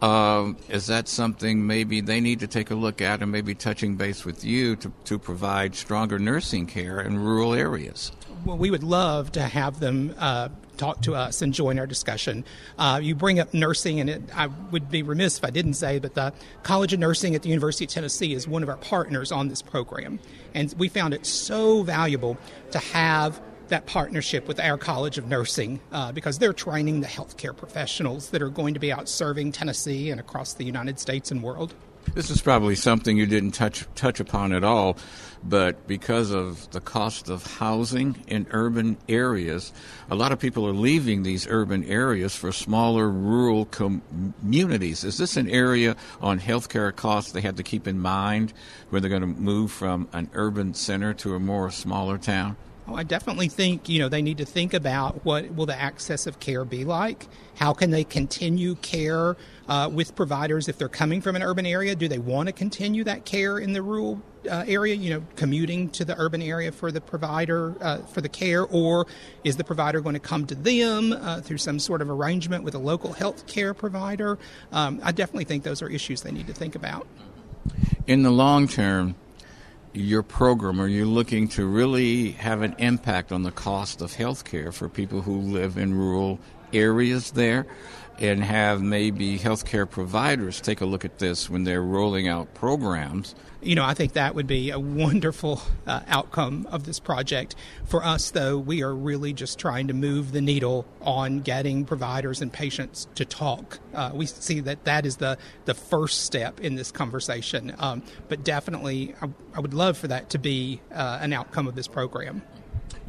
Um, 0.02 0.58
is 0.68 0.88
that 0.88 1.08
something 1.08 1.68
maybe 1.68 2.02
they 2.02 2.22
need 2.22 2.40
to 2.40 2.48
take 2.48 2.72
a 2.72 2.76
look 2.76 3.02
at 3.02 3.22
and 3.22 3.32
maybe 3.32 3.54
touching 3.54 3.98
base 3.98 4.26
with 4.26 4.44
you 4.44 4.76
to, 4.78 4.92
to 5.06 5.20
provide 5.20 5.76
stronger 5.76 6.18
nursing 6.18 6.66
care 6.66 7.00
in 7.00 7.20
rural 7.20 7.54
areas? 7.54 8.12
Well, 8.44 8.58
we 8.58 8.72
would 8.72 8.84
love 8.84 9.32
to 9.34 9.44
have 9.44 9.80
them 9.80 10.16
uh, 10.18 10.50
talk 10.78 11.02
to 11.04 11.14
us 11.14 11.44
and 11.44 11.54
join 11.54 11.78
our 11.78 11.86
discussion. 11.86 12.44
Uh, 12.80 13.00
you 13.04 13.14
bring 13.14 13.40
up 13.40 13.54
nursing, 13.54 14.00
and 14.00 14.10
it, 14.10 14.24
I 14.36 14.48
would 14.72 14.90
be 14.90 15.04
remiss 15.04 15.38
if 15.38 15.46
I 15.46 15.52
didn't 15.52 15.76
say, 15.76 16.00
but 16.00 16.16
the 16.16 16.34
College 16.64 16.94
of 16.94 17.00
Nursing 17.00 17.36
at 17.36 17.44
the 17.44 17.50
University 17.50 17.86
of 17.86 17.92
Tennessee 17.92 18.34
is 18.34 18.48
one 18.48 18.64
of 18.64 18.70
our 18.70 18.78
partners 18.78 19.32
on 19.32 19.50
this 19.50 19.62
program. 19.62 20.20
And 20.56 20.74
we 20.80 20.88
found 20.88 21.14
it 21.14 21.28
so 21.28 21.84
valuable 21.84 22.36
to 22.72 22.80
have 22.80 23.40
that 23.72 23.86
partnership 23.86 24.48
with 24.48 24.60
our 24.60 24.78
College 24.78 25.18
of 25.18 25.28
Nursing 25.28 25.80
uh, 25.92 26.12
because 26.12 26.38
they're 26.38 26.54
training 26.54 27.02
the 27.02 27.08
healthcare 27.08 27.56
professionals 27.56 28.30
that 28.30 28.42
are 28.42 28.50
going 28.50 28.74
to 28.76 28.80
be 28.80 28.92
out 28.92 29.10
serving 29.10 29.52
Tennessee 29.52 30.12
and 30.12 30.20
across 30.20 30.54
the 30.54 30.64
United 30.64 31.00
States 31.00 31.32
and 31.32 31.42
world. 31.42 31.74
This 32.14 32.30
is 32.30 32.42
probably 32.42 32.76
something 32.76 33.16
you 33.16 33.26
didn't 33.26 33.52
touch 33.52 33.86
touch 33.96 34.20
upon 34.20 34.52
at 34.54 34.64
all, 34.64 34.98
but 35.44 35.88
because 35.88 36.32
of 36.32 36.70
the 36.72 36.82
cost 36.82 37.30
of 37.30 37.46
housing 37.46 38.24
in 38.28 38.48
urban 38.52 38.98
areas, 39.08 39.72
a 40.10 40.16
lot 40.16 40.32
of 40.32 40.40
people 40.40 40.68
are 40.68 40.74
leaving 40.74 41.24
these 41.24 41.48
urban 41.48 41.86
areas 41.86 42.36
for 42.36 42.52
smaller 42.52 43.10
rural 43.10 43.66
communities. 43.66 45.04
Is 45.04 45.18
this 45.18 45.38
an 45.38 45.48
area 45.50 45.96
on 46.22 46.40
healthcare 46.40 46.94
costs 46.94 47.32
they 47.32 47.42
have 47.42 47.56
to 47.56 47.64
keep 47.64 47.88
in 47.88 48.00
mind 48.00 48.52
when 48.90 49.02
they're 49.02 49.10
going 49.10 49.22
to 49.22 49.28
move 49.28 49.72
from 49.72 50.10
an 50.12 50.30
urban 50.34 50.74
center 50.74 51.14
to 51.14 51.36
a 51.36 51.40
more 51.40 51.72
smaller 51.72 52.18
town? 52.18 52.58
I 52.96 53.04
definitely 53.04 53.48
think 53.48 53.90
you 53.90 54.00
know 54.00 54.10
they 54.10 54.22
need 54.22 54.38
to 54.40 54.46
think 54.46 54.74
about 54.74 55.26
what 55.26 55.54
will 55.54 55.66
the 55.66 55.80
access 55.80 56.28
of 56.28 56.40
care 56.40 56.66
be 56.66 56.86
like. 56.86 57.28
How 57.56 57.74
can 57.74 57.92
they 57.92 58.04
continue 58.04 58.76
care 58.76 59.36
uh, 59.68 59.90
with 59.92 60.16
providers 60.16 60.68
if 60.68 60.78
they're 60.78 60.90
coming 60.90 61.22
from 61.22 61.36
an 61.36 61.44
urban 61.44 61.66
area? 61.66 61.96
Do 61.96 62.08
they 62.08 62.20
want 62.20 62.48
to 62.48 62.54
continue 62.54 63.04
that 63.04 63.26
care 63.26 63.60
in 63.60 63.74
the 63.74 63.82
rural 63.82 64.22
uh, 64.50 64.64
area? 64.68 64.96
You 64.96 65.12
know, 65.12 65.24
commuting 65.36 65.90
to 65.90 66.06
the 66.06 66.16
urban 66.20 66.42
area 66.42 66.72
for 66.72 66.92
the 66.92 67.02
provider 67.02 67.76
uh, 67.82 68.00
for 68.00 68.22
the 68.22 68.30
care, 68.30 68.66
or 68.66 69.08
is 69.44 69.58
the 69.58 69.64
provider 69.64 70.02
going 70.02 70.14
to 70.14 70.20
come 70.20 70.46
to 70.48 70.56
them 70.56 71.14
uh, 71.14 71.42
through 71.42 71.60
some 71.60 71.80
sort 71.80 72.02
of 72.02 72.10
arrangement 72.10 72.64
with 72.64 72.76
a 72.76 72.80
local 72.80 73.14
health 73.14 73.48
care 73.48 73.74
provider? 73.74 74.38
Um, 74.72 75.00
I 75.04 75.12
definitely 75.12 75.46
think 75.46 75.64
those 75.64 75.82
are 75.82 75.90
issues 75.90 76.22
they 76.22 76.32
need 76.32 76.48
to 76.48 76.54
think 76.54 76.76
about. 76.76 77.08
In 78.08 78.24
the 78.24 78.32
long 78.32 78.68
term, 78.68 79.16
your 79.94 80.24
program, 80.24 80.80
are 80.80 80.88
you 80.88 81.06
looking 81.06 81.48
to 81.50 81.66
really 81.66 82.32
have 82.32 82.62
an 82.62 82.76
impact 82.78 83.32
on 83.32 83.44
the 83.44 83.52
cost 83.52 84.02
of 84.02 84.14
health 84.14 84.46
care 84.46 84.72
for 84.72 84.88
people 84.88 85.22
who 85.22 85.40
live 85.40 85.78
in 85.78 85.94
rural 85.94 86.40
areas 86.74 87.32
there? 87.32 87.66
And 88.22 88.44
have 88.44 88.82
maybe 88.82 89.40
healthcare 89.40 89.90
providers 89.90 90.62
take 90.62 90.82
a 90.82 90.86
look 90.86 91.04
at 91.04 91.18
this 91.18 91.50
when 91.50 91.64
they're 91.64 91.82
rolling 91.82 92.28
out 92.28 92.54
programs 92.54 93.36
you 93.62 93.76
know, 93.76 93.86
I 93.86 93.94
think 93.94 94.14
that 94.14 94.34
would 94.36 94.48
be 94.48 94.72
a 94.72 94.80
wonderful 94.80 95.62
uh, 95.86 96.02
outcome 96.08 96.68
of 96.72 96.86
this 96.86 97.00
project. 97.00 97.56
For 97.86 98.04
us, 98.04 98.32
though, 98.32 98.58
we 98.58 98.82
are 98.82 98.94
really 98.94 99.34
just 99.34 99.60
trying 99.60 99.88
to 99.88 99.94
move 99.94 100.32
the 100.32 100.42
needle 100.42 100.86
on 101.02 101.42
getting 101.42 101.86
providers 101.86 102.42
and 102.42 102.52
patients 102.52 103.08
to 103.16 103.26
talk. 103.26 103.80
Uh, 103.94 104.12
we 104.14 104.26
see 104.26 104.60
that 104.62 104.86
that 104.86 105.06
is 105.06 105.18
the, 105.18 105.38
the 105.66 105.74
first 105.74 106.24
step 106.24 106.60
in 106.60 106.76
this 106.76 106.92
conversation. 106.92 107.76
Um, 107.78 108.02
but 108.30 108.44
definitely, 108.44 109.14
I, 109.22 109.30
I, 109.54 109.60
would 109.60 109.74
love 109.74 109.98
for 109.98 110.08
that 110.08 110.32
to 110.32 110.40
be 110.40 110.82
uh, 110.92 111.20
an 111.22 111.34
outcome 111.34 111.68
of 111.68 111.76
this 111.76 111.88
program. 111.88 112.42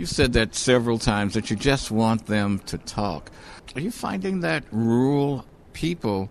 You 0.02 0.06
said 0.06 0.32
that 0.32 0.56
several 0.56 0.98
times 0.98 1.34
that 1.34 1.48
you 1.48 1.54
just 1.54 1.92
want 1.92 2.26
them 2.26 2.58
to 2.66 2.76
talk. 2.76 3.30
Are 3.76 3.80
you 3.80 3.92
finding 3.92 4.40
that 4.40 4.64
rural 4.72 5.46
people 5.74 6.28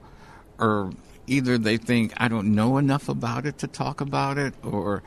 are 0.60 0.92
either 1.26 1.58
they 1.58 1.78
think 1.78 2.12
I 2.18 2.28
don't 2.28 2.54
know 2.54 2.78
enough 2.78 3.08
about 3.08 3.46
it 3.46 3.60
to 3.60 3.68
talk 3.68 4.02
about 4.02 4.38
it, 4.38 4.56
or 4.62 5.04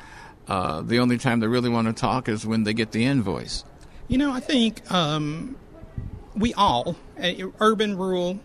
uh, 0.49 0.81
the 0.81 0.99
only 0.99 1.19
time 1.19 1.41
they 1.41 1.47
really 1.47 1.69
want 1.69 1.89
to 1.89 1.93
talk 1.93 2.27
is 2.27 2.47
when 2.47 2.65
they 2.65 2.73
get 2.73 2.93
the 2.93 3.05
invoice. 3.05 3.65
You 4.09 4.17
know, 4.17 4.33
I 4.33 4.41
think 4.41 4.91
um, 4.91 5.57
we 6.35 6.55
all, 6.55 6.97
uh, 7.23 7.33
urban, 7.61 7.99
rural, 7.99 8.41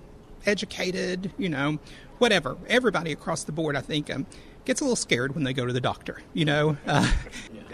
educated, 0.46 1.32
you 1.38 1.48
know, 1.48 1.80
whatever, 2.20 2.58
everybody 2.68 3.12
across 3.12 3.44
the 3.44 3.52
board, 3.52 3.76
I 3.76 3.82
think, 3.82 4.14
um, 4.14 4.26
gets 4.66 4.82
a 4.82 4.84
little 4.84 4.96
scared 4.96 5.34
when 5.34 5.44
they 5.44 5.54
go 5.54 5.66
to 5.66 5.74
the 5.74 5.82
doctor. 5.82 6.22
You 6.34 6.46
know, 6.46 6.78
uh, 6.86 7.12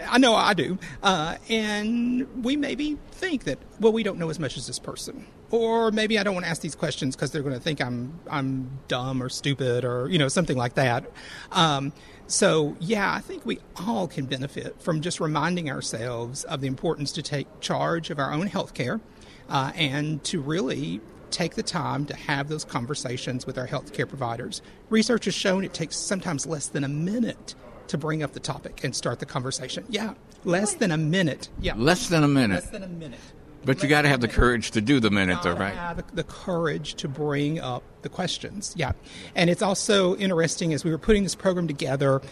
I 0.08 0.18
know 0.18 0.34
I 0.34 0.54
do, 0.54 0.78
uh, 1.02 1.36
and 1.48 2.44
we 2.44 2.56
maybe 2.56 2.96
think 3.12 3.44
that 3.44 3.58
well, 3.80 3.92
we 3.92 4.02
don't 4.02 4.18
know 4.18 4.30
as 4.30 4.38
much 4.38 4.56
as 4.56 4.66
this 4.66 4.78
person, 4.78 5.26
or 5.50 5.90
maybe 5.90 6.18
I 6.18 6.22
don't 6.22 6.34
want 6.34 6.46
to 6.46 6.50
ask 6.50 6.62
these 6.62 6.74
questions 6.74 7.14
because 7.14 7.30
they're 7.30 7.42
going 7.42 7.54
to 7.54 7.60
think 7.60 7.80
I'm 7.80 8.18
I'm 8.30 8.78
dumb 8.88 9.22
or 9.22 9.28
stupid 9.28 9.84
or 9.84 10.08
you 10.08 10.18
know 10.18 10.28
something 10.28 10.56
like 10.56 10.74
that. 10.74 11.04
Um, 11.52 11.92
so 12.26 12.76
yeah, 12.80 13.12
I 13.12 13.20
think 13.20 13.46
we 13.46 13.60
all 13.76 14.08
can 14.08 14.26
benefit 14.26 14.80
from 14.80 15.00
just 15.00 15.20
reminding 15.20 15.70
ourselves 15.70 16.44
of 16.44 16.60
the 16.60 16.66
importance 16.66 17.12
to 17.12 17.22
take 17.22 17.60
charge 17.60 18.10
of 18.10 18.18
our 18.18 18.32
own 18.32 18.46
health 18.46 18.74
care 18.74 19.00
uh, 19.48 19.72
and 19.74 20.22
to 20.24 20.40
really 20.40 21.00
take 21.30 21.54
the 21.54 21.62
time 21.62 22.06
to 22.06 22.16
have 22.16 22.48
those 22.48 22.64
conversations 22.64 23.46
with 23.46 23.58
our 23.58 23.66
healthcare 23.66 24.08
providers. 24.08 24.62
Research 24.90 25.26
has 25.26 25.34
shown 25.34 25.64
it 25.64 25.74
takes 25.74 25.96
sometimes 25.96 26.46
less 26.46 26.68
than 26.68 26.84
a 26.84 26.88
minute 26.88 27.54
to 27.88 27.98
bring 27.98 28.22
up 28.22 28.32
the 28.32 28.40
topic 28.40 28.82
and 28.84 28.94
start 28.94 29.20
the 29.20 29.26
conversation. 29.26 29.84
Yeah, 29.88 30.14
less 30.44 30.74
than 30.74 30.90
a 30.90 30.96
minute. 30.96 31.48
Yeah, 31.60 31.74
less 31.76 32.08
than 32.08 32.24
a 32.24 32.28
minute. 32.28 32.54
Less 32.54 32.70
than 32.70 32.82
a 32.82 32.88
minute. 32.88 33.20
But 33.64 33.82
you 33.82 33.88
got 33.88 34.02
to 34.02 34.08
have 34.08 34.20
the 34.20 34.28
courage 34.28 34.70
to 34.72 34.80
do 34.80 35.00
the 35.00 35.10
minute, 35.10 35.38
though, 35.42 35.56
right? 35.56 35.74
Have 35.74 36.14
the 36.14 36.22
courage 36.22 36.94
to 36.96 37.08
bring 37.08 37.58
up 37.58 37.82
the 38.02 38.08
questions. 38.08 38.72
Yeah, 38.76 38.92
and 39.34 39.50
it's 39.50 39.62
also 39.62 40.14
interesting 40.16 40.72
as 40.72 40.84
we 40.84 40.92
were 40.92 40.98
putting 40.98 41.24
this 41.24 41.34
program 41.34 41.66
together. 41.66 42.22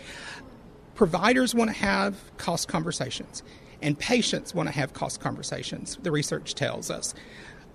Providers 0.94 1.52
want 1.52 1.70
to 1.70 1.76
have 1.76 2.16
cost 2.36 2.68
conversations, 2.68 3.42
and 3.82 3.98
patients 3.98 4.54
want 4.54 4.68
to 4.68 4.74
have 4.74 4.92
cost 4.92 5.20
conversations. 5.20 5.98
The 6.02 6.12
research 6.12 6.54
tells 6.54 6.88
us. 6.88 7.14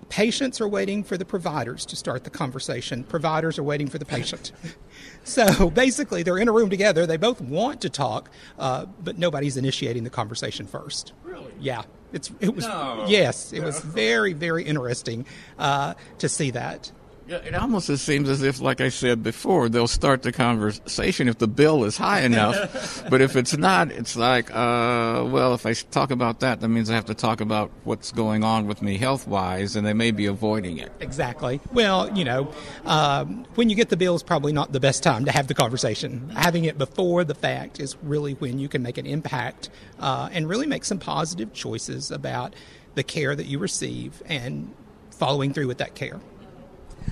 Patients 0.08 0.60
are 0.60 0.68
waiting 0.68 1.04
for 1.04 1.16
the 1.16 1.24
providers 1.24 1.86
to 1.86 1.96
start 1.96 2.24
the 2.24 2.30
conversation. 2.30 3.04
Providers 3.04 3.58
are 3.58 3.62
waiting 3.62 3.88
for 3.88 3.98
the 3.98 4.04
patient. 4.04 4.52
so 5.24 5.70
basically, 5.70 6.22
they're 6.22 6.38
in 6.38 6.48
a 6.48 6.52
room 6.52 6.70
together. 6.70 7.06
They 7.06 7.16
both 7.16 7.40
want 7.40 7.80
to 7.82 7.90
talk, 7.90 8.30
uh, 8.58 8.86
but 9.02 9.18
nobody's 9.18 9.56
initiating 9.56 10.04
the 10.04 10.10
conversation 10.10 10.66
first. 10.66 11.12
Really? 11.22 11.52
Yeah. 11.60 11.82
It's 12.12 12.30
it 12.40 12.54
was 12.54 12.66
no. 12.66 13.04
yes, 13.06 13.52
it 13.52 13.62
was 13.62 13.80
very 13.80 14.32
very 14.32 14.64
interesting 14.64 15.26
uh, 15.58 15.94
to 16.18 16.28
see 16.28 16.50
that. 16.50 16.90
It 17.30 17.54
almost 17.54 17.96
seems 17.98 18.28
as 18.28 18.42
if, 18.42 18.60
like 18.60 18.80
I 18.80 18.88
said 18.88 19.22
before, 19.22 19.68
they'll 19.68 19.86
start 19.86 20.22
the 20.22 20.32
conversation 20.32 21.28
if 21.28 21.38
the 21.38 21.46
bill 21.46 21.84
is 21.84 21.96
high 21.96 22.22
enough. 22.22 23.04
but 23.10 23.20
if 23.20 23.36
it's 23.36 23.56
not, 23.56 23.92
it's 23.92 24.16
like, 24.16 24.50
uh, 24.50 25.24
well, 25.28 25.54
if 25.54 25.64
I 25.64 25.74
talk 25.74 26.10
about 26.10 26.40
that, 26.40 26.60
that 26.60 26.68
means 26.68 26.90
I 26.90 26.94
have 26.94 27.04
to 27.04 27.14
talk 27.14 27.40
about 27.40 27.70
what's 27.84 28.10
going 28.10 28.42
on 28.42 28.66
with 28.66 28.82
me 28.82 28.98
health 28.98 29.28
wise, 29.28 29.76
and 29.76 29.86
they 29.86 29.92
may 29.92 30.10
be 30.10 30.26
avoiding 30.26 30.78
it. 30.78 30.90
Exactly. 30.98 31.60
Well, 31.72 32.12
you 32.16 32.24
know, 32.24 32.52
um, 32.84 33.46
when 33.54 33.70
you 33.70 33.76
get 33.76 33.90
the 33.90 33.96
bill 33.96 34.16
is 34.16 34.24
probably 34.24 34.52
not 34.52 34.72
the 34.72 34.80
best 34.80 35.04
time 35.04 35.24
to 35.26 35.30
have 35.30 35.46
the 35.46 35.54
conversation. 35.54 36.30
Having 36.30 36.64
it 36.64 36.78
before 36.78 37.22
the 37.22 37.34
fact 37.34 37.78
is 37.78 37.96
really 38.02 38.34
when 38.34 38.58
you 38.58 38.68
can 38.68 38.82
make 38.82 38.98
an 38.98 39.06
impact 39.06 39.70
uh, 40.00 40.28
and 40.32 40.48
really 40.48 40.66
make 40.66 40.84
some 40.84 40.98
positive 40.98 41.52
choices 41.52 42.10
about 42.10 42.54
the 42.96 43.04
care 43.04 43.36
that 43.36 43.46
you 43.46 43.60
receive 43.60 44.20
and 44.26 44.74
following 45.10 45.52
through 45.52 45.68
with 45.68 45.78
that 45.78 45.94
care. 45.94 46.20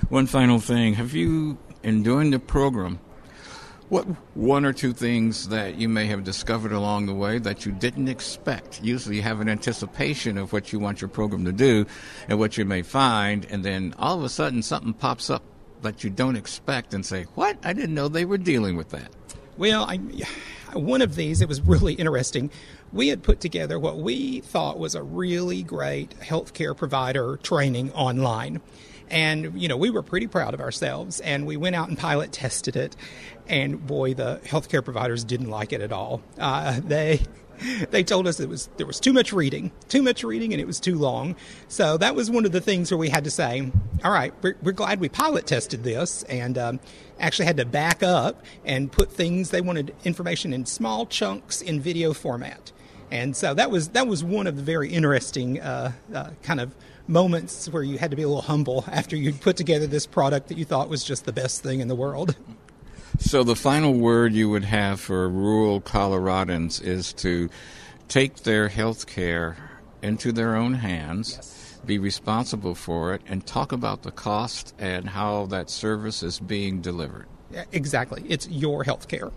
One 0.09 0.27
final 0.27 0.59
thing. 0.59 0.95
Have 0.95 1.15
you, 1.15 1.59
in 1.83 2.03
doing 2.03 2.31
the 2.31 2.39
program, 2.39 2.99
what 3.89 4.05
one 4.35 4.65
or 4.65 4.73
two 4.73 4.93
things 4.93 5.49
that 5.49 5.77
you 5.77 5.89
may 5.89 6.07
have 6.07 6.25
discovered 6.25 6.73
along 6.73 7.07
the 7.07 7.15
way 7.15 7.39
that 7.39 7.67
you 7.67 7.73
didn't 7.73 8.09
expect? 8.09 8.83
Usually 8.83 9.17
you 9.17 9.23
have 9.23 9.41
an 9.41 9.49
anticipation 9.49 10.39
of 10.39 10.53
what 10.53 10.73
you 10.73 10.79
want 10.79 11.01
your 11.01 11.09
program 11.09 11.45
to 11.45 11.53
do 11.53 11.87
and 12.29 12.39
what 12.39 12.57
you 12.57 12.65
may 12.65 12.83
find, 12.83 13.47
and 13.51 13.65
then 13.65 13.95
all 13.99 14.19
of 14.19 14.25
a 14.25 14.29
sudden 14.29 14.63
something 14.63 14.93
pops 14.93 15.31
up 15.31 15.43
that 15.83 16.05
you 16.05 16.11
don't 16.11 16.37
expect 16.37 16.95
and 16.95 17.05
say, 17.05 17.25
What? 17.35 17.59
I 17.65 17.73
didn't 17.73 17.95
know 17.95 18.09
they 18.09 18.25
were 18.25 18.39
dealing 18.39 18.77
with 18.77 18.91
that. 18.91 19.11
Well, 19.57 19.85
I, 19.85 19.99
one 20.73 21.03
of 21.03 21.17
these, 21.17 21.41
it 21.41 21.49
was 21.49 21.61
really 21.61 21.95
interesting. 21.95 22.51
We 22.93 23.09
had 23.09 23.23
put 23.23 23.41
together 23.41 23.79
what 23.79 23.99
we 23.99 24.41
thought 24.41 24.79
was 24.79 24.95
a 24.95 25.03
really 25.03 25.63
great 25.63 26.11
healthcare 26.21 26.77
provider 26.77 27.39
training 27.43 27.93
online. 27.93 28.61
And, 29.11 29.61
you 29.61 29.69
know, 29.69 29.77
we 29.77 29.91
were 29.91 30.03
pretty 30.03 30.27
proud 30.27 30.55
of 30.55 30.61
ourselves 30.61 31.21
and 31.21 31.47
we 31.47 31.57
went 31.57 31.77
out 31.77 31.89
and 31.89 31.99
pilot 31.99 32.33
tested 32.33 32.77
it. 32.77 32.97
And 33.47 33.87
boy, 33.87 34.15
the 34.15 34.41
healthcare 34.45 34.85
providers 34.85 35.25
didn't 35.25 35.51
like 35.51 35.73
it 35.73 35.81
at 35.81 35.93
all. 35.93 36.23
Uh, 36.39 36.81
they, 36.85 37.21
they 37.91 38.05
told 38.05 38.27
us 38.27 38.41
it 38.41 38.49
was 38.49 38.69
there 38.77 38.87
was 38.87 39.01
too 39.01 39.13
much 39.13 39.33
reading, 39.33 39.73
too 39.89 40.03
much 40.03 40.23
reading, 40.23 40.53
and 40.53 40.61
it 40.61 40.67
was 40.67 40.81
too 40.81 40.97
long. 40.97 41.37
So 41.69 41.97
that 41.99 42.15
was 42.15 42.31
one 42.31 42.45
of 42.45 42.53
the 42.53 42.61
things 42.61 42.91
where 42.91 42.99
we 42.99 43.09
had 43.09 43.25
to 43.25 43.31
say, 43.31 43.71
"All 44.05 44.13
right, 44.13 44.33
we're, 44.43 44.57
we're 44.63 44.73
glad 44.73 45.01
we 45.01 45.09
pilot 45.09 45.47
tested 45.47 45.83
this," 45.83 46.23
and 46.25 46.57
um, 46.57 46.81
actually 47.19 47.47
had 47.47 47.57
to 47.57 47.65
back 47.65 48.03
up 48.03 48.45
and 48.65 48.91
put 48.91 49.11
things 49.11 49.51
they 49.51 49.61
wanted 49.61 49.95
information 50.05 50.53
in 50.53 50.67
small 50.67 51.07
chunks 51.07 51.61
in 51.61 51.81
video 51.81 52.13
format. 52.13 52.73
And 53.11 53.37
so 53.37 53.55
that 53.55 53.71
was 53.71 53.89
that 53.91 54.07
was 54.07 54.23
one 54.23 54.47
of 54.47 54.57
the 54.57 54.63
very 54.63 54.91
interesting 54.91 55.61
uh, 55.61 55.93
uh, 56.15 56.31
kind 56.43 56.61
of 56.61 56.75
moments 57.09 57.69
where 57.71 57.83
you 57.83 57.99
had 57.99 58.11
to 58.11 58.17
be 58.17 58.23
a 58.23 58.29
little 58.29 58.43
humble 58.43 58.85
after 58.89 59.17
you'd 59.17 59.41
put 59.41 59.57
together 59.57 59.87
this 59.87 60.07
product 60.07 60.49
that 60.49 60.59
you 60.59 60.65
thought 60.65 60.89
was 60.89 61.03
just 61.03 61.25
the 61.25 61.33
best 61.33 61.63
thing 61.63 61.81
in 61.81 61.89
the 61.89 61.95
world. 61.95 62.37
So, 63.19 63.43
the 63.43 63.57
final 63.57 63.95
word 63.95 64.35
you 64.35 64.49
would 64.51 64.65
have 64.65 65.01
for 65.01 65.29
rural 65.29 65.81
Coloradans 65.81 66.81
is 66.81 67.13
to 67.15 67.49
take 68.07 68.37
their 68.37 68.69
health 68.69 69.07
care 69.07 69.57
into 70.03 70.31
their 70.31 70.55
own 70.55 70.75
hands, 70.75 71.35
yes. 71.37 71.81
be 71.85 71.99
responsible 71.99 72.75
for 72.75 73.15
it, 73.15 73.23
and 73.27 73.45
talk 73.45 73.73
about 73.73 74.03
the 74.03 74.13
cost 74.13 74.75
and 74.79 75.09
how 75.09 75.47
that 75.47 75.71
service 75.71 76.23
is 76.23 76.39
being 76.39 76.81
delivered. 76.81 77.27
Exactly. 77.73 78.25
It's 78.29 78.49
your 78.49 78.85
health 78.85 79.09
care. 79.09 79.31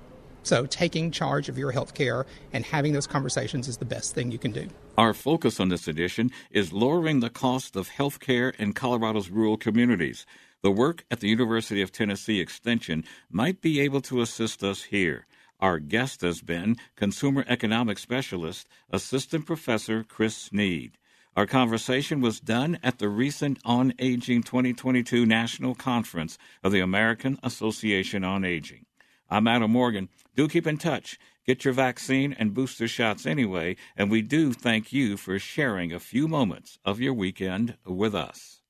So, 0.43 0.65
taking 0.65 1.11
charge 1.11 1.49
of 1.49 1.57
your 1.57 1.71
health 1.71 1.93
care 1.93 2.25
and 2.53 2.65
having 2.65 2.93
those 2.93 3.07
conversations 3.07 3.67
is 3.67 3.77
the 3.77 3.85
best 3.85 4.15
thing 4.15 4.31
you 4.31 4.39
can 4.39 4.51
do. 4.51 4.67
Our 4.97 5.13
focus 5.13 5.59
on 5.59 5.69
this 5.69 5.87
edition 5.87 6.31
is 6.49 6.73
lowering 6.73 7.19
the 7.19 7.29
cost 7.29 7.75
of 7.75 7.89
health 7.89 8.19
care 8.19 8.49
in 8.49 8.73
Colorado's 8.73 9.29
rural 9.29 9.57
communities. 9.57 10.25
The 10.63 10.71
work 10.71 11.05
at 11.09 11.19
the 11.19 11.29
University 11.29 11.81
of 11.81 11.91
Tennessee 11.91 12.39
Extension 12.39 13.03
might 13.29 13.61
be 13.61 13.79
able 13.79 14.01
to 14.01 14.21
assist 14.21 14.63
us 14.63 14.83
here. 14.83 15.25
Our 15.59 15.79
guest 15.79 16.21
has 16.21 16.41
been 16.41 16.77
consumer 16.95 17.45
economics 17.47 18.01
specialist, 18.01 18.67
assistant 18.89 19.45
professor 19.45 20.03
Chris 20.03 20.35
Sneed. 20.35 20.97
Our 21.35 21.45
conversation 21.45 22.19
was 22.19 22.39
done 22.39 22.77
at 22.83 22.99
the 22.99 23.07
recent 23.07 23.59
On 23.63 23.93
Aging 23.99 24.43
2022 24.43 25.25
National 25.25 25.75
Conference 25.75 26.37
of 26.63 26.71
the 26.71 26.81
American 26.81 27.39
Association 27.41 28.23
on 28.23 28.43
Aging. 28.43 28.85
I'm 29.33 29.47
Adam 29.47 29.71
Morgan. 29.71 30.09
Do 30.35 30.49
keep 30.49 30.67
in 30.67 30.77
touch. 30.77 31.17
Get 31.47 31.63
your 31.63 31.73
vaccine 31.73 32.35
and 32.37 32.53
booster 32.53 32.85
shots 32.85 33.25
anyway, 33.25 33.77
and 33.95 34.11
we 34.11 34.21
do 34.21 34.51
thank 34.51 34.91
you 34.91 35.15
for 35.15 35.39
sharing 35.39 35.93
a 35.93 36.01
few 36.01 36.27
moments 36.27 36.79
of 36.83 36.99
your 36.99 37.13
weekend 37.13 37.77
with 37.85 38.13
us. 38.13 38.60